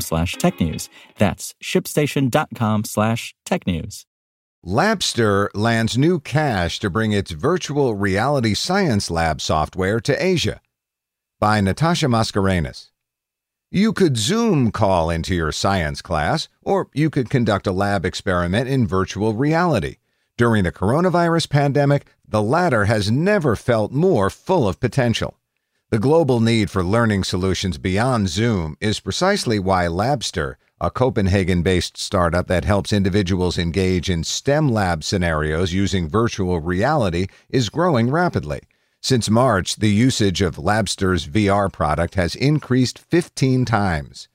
slash 0.00 0.36
technews. 0.36 0.88
That's 1.18 1.54
shipstation.com 1.62 2.84
slash 2.84 3.34
technews. 3.46 4.04
Labster 4.64 5.48
lands 5.54 5.98
new 5.98 6.20
cash 6.20 6.78
to 6.78 6.88
bring 6.88 7.12
its 7.12 7.32
virtual 7.32 7.94
reality 7.94 8.54
science 8.54 9.10
lab 9.10 9.40
software 9.40 10.00
to 10.00 10.24
Asia. 10.24 10.60
By 11.38 11.60
Natasha 11.60 12.06
Mascarenhas. 12.06 12.90
You 13.70 13.92
could 13.92 14.16
Zoom 14.16 14.70
call 14.70 15.10
into 15.10 15.34
your 15.34 15.52
science 15.52 16.00
class, 16.00 16.48
or 16.62 16.88
you 16.94 17.10
could 17.10 17.28
conduct 17.28 17.66
a 17.66 17.72
lab 17.72 18.06
experiment 18.06 18.68
in 18.68 18.86
virtual 18.86 19.34
reality. 19.34 19.96
During 20.38 20.64
the 20.64 20.72
coronavirus 20.72 21.50
pandemic, 21.50 22.06
the 22.26 22.42
latter 22.42 22.86
has 22.86 23.10
never 23.10 23.56
felt 23.56 23.92
more 23.92 24.30
full 24.30 24.66
of 24.66 24.80
potential. 24.80 25.38
The 25.94 26.00
global 26.00 26.40
need 26.40 26.72
for 26.72 26.82
learning 26.82 27.22
solutions 27.22 27.78
beyond 27.78 28.28
Zoom 28.28 28.76
is 28.80 28.98
precisely 28.98 29.60
why 29.60 29.84
Labster, 29.84 30.56
a 30.80 30.90
Copenhagen 30.90 31.62
based 31.62 31.96
startup 31.96 32.48
that 32.48 32.64
helps 32.64 32.92
individuals 32.92 33.58
engage 33.58 34.10
in 34.10 34.24
STEM 34.24 34.68
lab 34.68 35.04
scenarios 35.04 35.72
using 35.72 36.08
virtual 36.08 36.58
reality, 36.58 37.28
is 37.48 37.68
growing 37.68 38.10
rapidly. 38.10 38.62
Since 39.02 39.30
March, 39.30 39.76
the 39.76 39.88
usage 39.88 40.42
of 40.42 40.56
Labster's 40.56 41.28
VR 41.28 41.72
product 41.72 42.16
has 42.16 42.34
increased 42.34 42.98
15 42.98 43.64
times. 43.64 44.26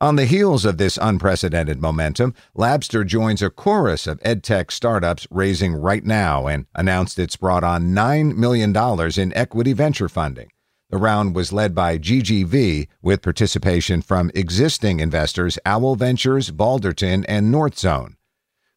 On 0.00 0.14
the 0.14 0.26
heels 0.26 0.64
of 0.64 0.78
this 0.78 0.96
unprecedented 0.96 1.82
momentum, 1.82 2.34
Labster 2.56 3.04
joins 3.04 3.42
a 3.42 3.50
chorus 3.50 4.06
of 4.06 4.20
edtech 4.20 4.70
startups 4.70 5.26
raising 5.28 5.74
right 5.74 6.04
now 6.04 6.46
and 6.46 6.66
announced 6.76 7.18
it's 7.18 7.34
brought 7.34 7.64
on 7.64 7.96
$9 7.96 8.36
million 8.36 8.72
in 9.18 9.36
equity 9.36 9.72
venture 9.72 10.08
funding. 10.08 10.50
The 10.90 10.98
round 10.98 11.36
was 11.36 11.52
led 11.52 11.72
by 11.72 11.98
GGV 11.98 12.88
with 13.00 13.22
participation 13.22 14.02
from 14.02 14.32
existing 14.34 14.98
investors 14.98 15.56
Owl 15.64 15.94
Ventures, 15.94 16.50
Balderton, 16.50 17.24
and 17.28 17.54
Northzone. 17.54 18.16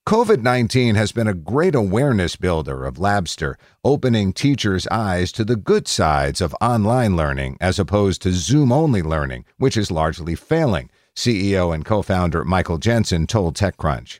COVID 0.05 0.43
19 0.43 0.93
has 0.93 1.11
been 1.11 1.27
a 1.27 1.33
great 1.33 1.73
awareness 1.73 2.35
builder 2.35 2.85
of 2.85 2.97
Labster, 2.97 3.55
opening 3.83 4.31
teachers' 4.31 4.85
eyes 4.91 5.31
to 5.31 5.43
the 5.43 5.55
good 5.55 5.87
sides 5.87 6.39
of 6.39 6.55
online 6.61 7.15
learning 7.15 7.57
as 7.59 7.79
opposed 7.79 8.21
to 8.21 8.31
Zoom 8.31 8.71
only 8.71 9.01
learning, 9.01 9.43
which 9.57 9.75
is 9.75 9.89
largely 9.89 10.35
failing, 10.35 10.91
CEO 11.15 11.73
and 11.73 11.83
co 11.83 12.03
founder 12.03 12.43
Michael 12.43 12.77
Jensen 12.77 13.25
told 13.25 13.55
TechCrunch. 13.55 14.19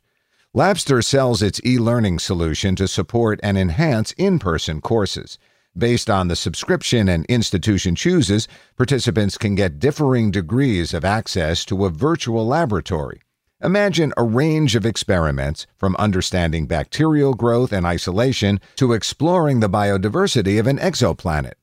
Labster 0.55 1.03
sells 1.03 1.43
its 1.43 1.61
e 1.63 1.77
learning 1.77 2.17
solution 2.17 2.75
to 2.75 2.87
support 2.87 3.39
and 3.43 3.55
enhance 3.55 4.13
in 4.13 4.39
person 4.39 4.81
courses. 4.81 5.37
Based 5.75 6.07
on 6.07 6.27
the 6.27 6.35
subscription 6.35 7.09
an 7.09 7.25
institution 7.27 7.95
chooses, 7.95 8.47
participants 8.77 9.39
can 9.39 9.55
get 9.55 9.79
differing 9.79 10.29
degrees 10.29 10.93
of 10.93 11.03
access 11.03 11.65
to 11.65 11.85
a 11.85 11.89
virtual 11.89 12.45
laboratory. 12.45 13.21
Imagine 13.59 14.13
a 14.15 14.23
range 14.23 14.75
of 14.75 14.85
experiments 14.85 15.65
from 15.75 15.95
understanding 15.95 16.67
bacterial 16.67 17.33
growth 17.33 17.73
and 17.73 17.87
isolation 17.87 18.59
to 18.75 18.93
exploring 18.93 19.61
the 19.61 19.69
biodiversity 19.69 20.59
of 20.59 20.67
an 20.67 20.77
exoplanet. 20.77 21.53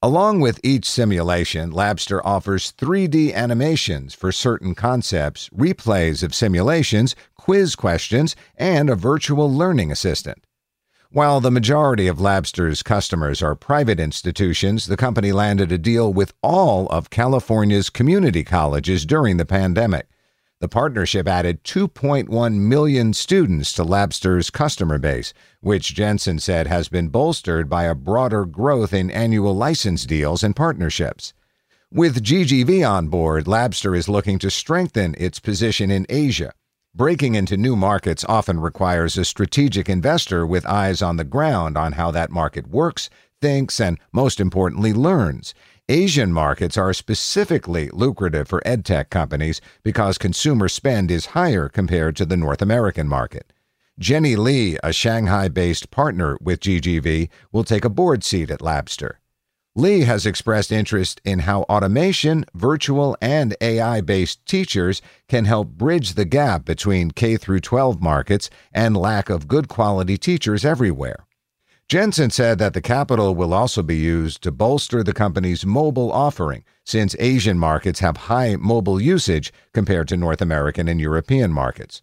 Along 0.00 0.40
with 0.40 0.60
each 0.62 0.88
simulation, 0.88 1.70
Labster 1.70 2.22
offers 2.24 2.72
3D 2.72 3.34
animations 3.34 4.14
for 4.14 4.32
certain 4.32 4.74
concepts, 4.74 5.50
replays 5.50 6.22
of 6.22 6.34
simulations, 6.34 7.14
quiz 7.36 7.76
questions, 7.76 8.34
and 8.56 8.88
a 8.88 8.94
virtual 8.94 9.52
learning 9.52 9.92
assistant. 9.92 10.42
While 11.10 11.40
the 11.40 11.50
majority 11.50 12.06
of 12.06 12.18
Labster's 12.18 12.82
customers 12.82 13.42
are 13.42 13.54
private 13.54 13.98
institutions, 13.98 14.84
the 14.84 14.96
company 14.98 15.32
landed 15.32 15.72
a 15.72 15.78
deal 15.78 16.12
with 16.12 16.34
all 16.42 16.86
of 16.88 17.08
California's 17.08 17.88
community 17.88 18.44
colleges 18.44 19.06
during 19.06 19.38
the 19.38 19.46
pandemic. 19.46 20.06
The 20.60 20.68
partnership 20.68 21.26
added 21.26 21.64
2.1 21.64 22.28
million 22.58 23.14
students 23.14 23.72
to 23.72 23.84
Labster's 23.84 24.50
customer 24.50 24.98
base, 24.98 25.32
which 25.62 25.94
Jensen 25.94 26.40
said 26.40 26.66
has 26.66 26.90
been 26.90 27.08
bolstered 27.08 27.70
by 27.70 27.84
a 27.84 27.94
broader 27.94 28.44
growth 28.44 28.92
in 28.92 29.10
annual 29.10 29.56
license 29.56 30.04
deals 30.04 30.44
and 30.44 30.54
partnerships. 30.54 31.32
With 31.90 32.22
GGV 32.22 32.86
on 32.86 33.08
board, 33.08 33.46
Labster 33.46 33.96
is 33.96 34.10
looking 34.10 34.38
to 34.40 34.50
strengthen 34.50 35.14
its 35.16 35.40
position 35.40 35.90
in 35.90 36.04
Asia. 36.10 36.52
Breaking 36.98 37.36
into 37.36 37.56
new 37.56 37.76
markets 37.76 38.24
often 38.28 38.58
requires 38.58 39.16
a 39.16 39.24
strategic 39.24 39.88
investor 39.88 40.44
with 40.44 40.66
eyes 40.66 41.00
on 41.00 41.16
the 41.16 41.22
ground 41.22 41.78
on 41.78 41.92
how 41.92 42.10
that 42.10 42.32
market 42.32 42.66
works, 42.66 43.08
thinks, 43.40 43.78
and 43.78 44.00
most 44.10 44.40
importantly, 44.40 44.92
learns. 44.92 45.54
Asian 45.88 46.32
markets 46.32 46.76
are 46.76 46.92
specifically 46.92 47.88
lucrative 47.90 48.48
for 48.48 48.60
edtech 48.66 49.10
companies 49.10 49.60
because 49.84 50.18
consumer 50.18 50.68
spend 50.68 51.12
is 51.12 51.36
higher 51.38 51.68
compared 51.68 52.16
to 52.16 52.26
the 52.26 52.36
North 52.36 52.60
American 52.60 53.06
market. 53.06 53.52
Jenny 54.00 54.34
Lee, 54.34 54.76
a 54.82 54.92
Shanghai 54.92 55.46
based 55.46 55.92
partner 55.92 56.36
with 56.40 56.58
GGV, 56.58 57.28
will 57.52 57.62
take 57.62 57.84
a 57.84 57.88
board 57.88 58.24
seat 58.24 58.50
at 58.50 58.58
Labster. 58.58 59.18
Lee 59.78 60.00
has 60.00 60.26
expressed 60.26 60.72
interest 60.72 61.20
in 61.24 61.38
how 61.38 61.62
automation, 61.62 62.44
virtual, 62.52 63.16
and 63.20 63.54
AI 63.60 64.00
based 64.00 64.44
teachers 64.44 65.00
can 65.28 65.44
help 65.44 65.68
bridge 65.68 66.14
the 66.14 66.24
gap 66.24 66.64
between 66.64 67.12
K 67.12 67.36
12 67.36 68.02
markets 68.02 68.50
and 68.72 68.96
lack 68.96 69.30
of 69.30 69.46
good 69.46 69.68
quality 69.68 70.18
teachers 70.18 70.64
everywhere. 70.64 71.26
Jensen 71.88 72.30
said 72.30 72.58
that 72.58 72.74
the 72.74 72.82
capital 72.82 73.36
will 73.36 73.54
also 73.54 73.84
be 73.84 73.94
used 73.94 74.42
to 74.42 74.50
bolster 74.50 75.04
the 75.04 75.12
company's 75.12 75.64
mobile 75.64 76.10
offering, 76.10 76.64
since 76.84 77.14
Asian 77.20 77.56
markets 77.56 78.00
have 78.00 78.26
high 78.26 78.56
mobile 78.56 79.00
usage 79.00 79.52
compared 79.72 80.08
to 80.08 80.16
North 80.16 80.42
American 80.42 80.88
and 80.88 81.00
European 81.00 81.52
markets. 81.52 82.02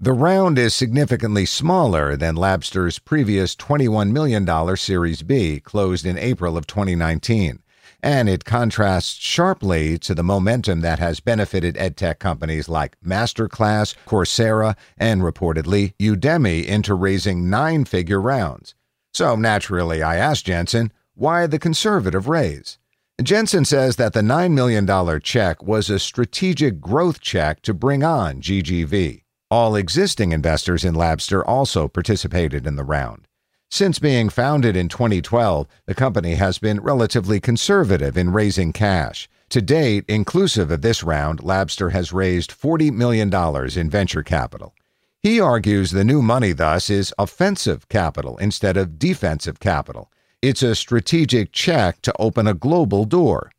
The 0.00 0.12
round 0.12 0.60
is 0.60 0.76
significantly 0.76 1.44
smaller 1.44 2.14
than 2.14 2.36
Labster's 2.36 3.00
previous 3.00 3.56
$21 3.56 4.12
million 4.12 4.76
Series 4.76 5.24
B, 5.24 5.58
closed 5.58 6.06
in 6.06 6.16
April 6.16 6.56
of 6.56 6.68
2019, 6.68 7.60
and 8.00 8.28
it 8.28 8.44
contrasts 8.44 9.14
sharply 9.14 9.98
to 9.98 10.14
the 10.14 10.22
momentum 10.22 10.82
that 10.82 11.00
has 11.00 11.18
benefited 11.18 11.74
edtech 11.74 12.20
companies 12.20 12.68
like 12.68 12.96
Masterclass, 13.04 13.96
Coursera, 14.06 14.76
and 14.96 15.22
reportedly 15.22 15.94
Udemy 15.98 16.64
into 16.64 16.94
raising 16.94 17.50
nine 17.50 17.84
figure 17.84 18.20
rounds. 18.20 18.76
So 19.12 19.34
naturally, 19.34 20.00
I 20.00 20.14
asked 20.14 20.46
Jensen, 20.46 20.92
why 21.14 21.48
the 21.48 21.58
conservative 21.58 22.28
raise? 22.28 22.78
Jensen 23.20 23.64
says 23.64 23.96
that 23.96 24.12
the 24.12 24.20
$9 24.20 24.52
million 24.52 25.20
check 25.22 25.60
was 25.60 25.90
a 25.90 25.98
strategic 25.98 26.80
growth 26.80 27.20
check 27.20 27.62
to 27.62 27.74
bring 27.74 28.04
on 28.04 28.40
GGV. 28.40 29.22
All 29.50 29.76
existing 29.76 30.32
investors 30.32 30.84
in 30.84 30.94
Labster 30.94 31.42
also 31.46 31.88
participated 31.88 32.66
in 32.66 32.76
the 32.76 32.84
round. 32.84 33.26
Since 33.70 33.98
being 33.98 34.28
founded 34.28 34.76
in 34.76 34.88
2012, 34.88 35.66
the 35.86 35.94
company 35.94 36.34
has 36.34 36.58
been 36.58 36.82
relatively 36.82 37.40
conservative 37.40 38.18
in 38.18 38.34
raising 38.34 38.74
cash. 38.74 39.26
To 39.48 39.62
date, 39.62 40.04
inclusive 40.06 40.70
of 40.70 40.82
this 40.82 41.02
round, 41.02 41.40
Labster 41.40 41.92
has 41.92 42.12
raised 42.12 42.50
$40 42.50 42.92
million 42.92 43.32
in 43.78 43.88
venture 43.88 44.22
capital. 44.22 44.74
He 45.22 45.40
argues 45.40 45.92
the 45.92 46.04
new 46.04 46.20
money, 46.20 46.52
thus, 46.52 46.90
is 46.90 47.14
offensive 47.18 47.88
capital 47.88 48.36
instead 48.36 48.76
of 48.76 48.98
defensive 48.98 49.60
capital. 49.60 50.12
It's 50.42 50.62
a 50.62 50.74
strategic 50.74 51.52
check 51.52 52.02
to 52.02 52.12
open 52.18 52.46
a 52.46 52.52
global 52.52 53.06
door. 53.06 53.50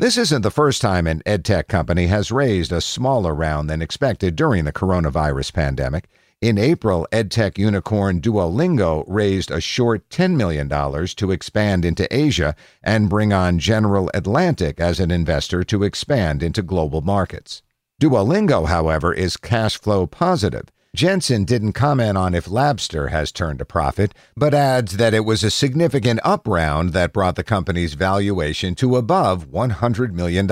This 0.00 0.16
isn't 0.16 0.42
the 0.42 0.52
first 0.52 0.80
time 0.80 1.08
an 1.08 1.22
edtech 1.26 1.66
company 1.66 2.06
has 2.06 2.30
raised 2.30 2.70
a 2.70 2.80
smaller 2.80 3.34
round 3.34 3.68
than 3.68 3.82
expected 3.82 4.36
during 4.36 4.64
the 4.64 4.72
coronavirus 4.72 5.52
pandemic. 5.52 6.08
In 6.40 6.56
April, 6.56 7.08
edtech 7.10 7.58
unicorn 7.58 8.20
Duolingo 8.20 9.02
raised 9.08 9.50
a 9.50 9.60
short 9.60 10.08
$10 10.08 10.36
million 10.36 10.68
to 10.68 11.32
expand 11.32 11.84
into 11.84 12.16
Asia 12.16 12.54
and 12.80 13.10
bring 13.10 13.32
on 13.32 13.58
General 13.58 14.08
Atlantic 14.14 14.78
as 14.78 15.00
an 15.00 15.10
investor 15.10 15.64
to 15.64 15.82
expand 15.82 16.44
into 16.44 16.62
global 16.62 17.00
markets. 17.00 17.62
Duolingo, 18.00 18.68
however, 18.68 19.12
is 19.12 19.36
cash 19.36 19.80
flow 19.80 20.06
positive. 20.06 20.68
Jensen 20.96 21.44
didn't 21.44 21.74
comment 21.74 22.16
on 22.16 22.34
if 22.34 22.46
Labster 22.46 23.10
has 23.10 23.30
turned 23.30 23.60
a 23.60 23.66
profit, 23.66 24.14
but 24.36 24.54
adds 24.54 24.96
that 24.96 25.12
it 25.12 25.24
was 25.24 25.44
a 25.44 25.50
significant 25.50 26.18
up 26.24 26.48
round 26.48 26.92
that 26.94 27.12
brought 27.12 27.36
the 27.36 27.44
company's 27.44 27.92
valuation 27.92 28.74
to 28.76 28.96
above 28.96 29.48
$100 29.48 30.12
million. 30.12 30.50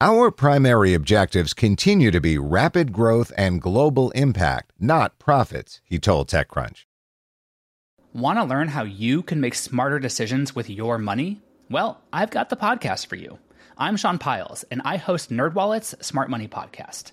Our 0.00 0.30
primary 0.30 0.94
objectives 0.94 1.52
continue 1.52 2.10
to 2.10 2.20
be 2.20 2.38
rapid 2.38 2.92
growth 2.92 3.32
and 3.36 3.60
global 3.60 4.10
impact, 4.12 4.72
not 4.80 5.18
profits, 5.18 5.82
he 5.84 5.98
told 5.98 6.28
TechCrunch. 6.28 6.86
Want 8.14 8.38
to 8.38 8.44
learn 8.44 8.68
how 8.68 8.84
you 8.84 9.22
can 9.22 9.40
make 9.40 9.54
smarter 9.54 9.98
decisions 9.98 10.54
with 10.54 10.70
your 10.70 10.98
money? 10.98 11.42
Well, 11.70 12.00
I've 12.12 12.30
got 12.30 12.48
the 12.48 12.56
podcast 12.56 13.06
for 13.06 13.16
you. 13.16 13.38
I'm 13.76 13.96
Sean 13.96 14.18
Pyles, 14.18 14.64
and 14.70 14.80
I 14.84 14.96
host 14.96 15.30
NerdWallet's 15.30 16.06
Smart 16.06 16.30
Money 16.30 16.48
Podcast. 16.48 17.12